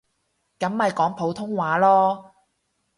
[0.57, 2.31] 噉咪講普通話囉